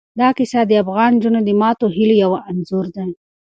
دا 0.19 0.29
کیسه 0.37 0.61
د 0.65 0.71
افغان 0.83 1.11
نجونو 1.17 1.39
د 1.43 1.49
ماتو 1.61 1.85
هیلو 1.95 2.15
یو 2.23 2.31
انځور 2.49 2.85
دی. 2.95 3.09